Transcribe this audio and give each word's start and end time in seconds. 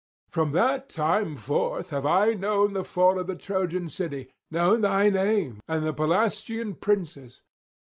From 0.31 0.51
that 0.53 0.89
time 0.89 1.35
forth 1.37 1.91
have 1.91 2.07
I 2.07 2.33
known 2.33 2.73
the 2.73 2.83
fall 2.83 3.19
of 3.19 3.27
the 3.27 3.35
Trojan 3.35 3.87
city, 3.87 4.33
known 4.49 4.81
thy 4.81 5.11
name 5.11 5.59
and 5.67 5.83
the 5.85 5.93
Pelasgian 5.93 6.73
princes. 6.81 7.43